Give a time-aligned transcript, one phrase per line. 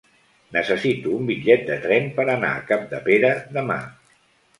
[0.53, 3.77] Necessito un bitllet de tren per anar a Capdepera demà.